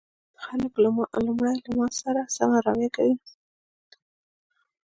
[0.43, 0.73] خلک
[1.25, 3.15] لومړی له ما سره سمه رويه کوي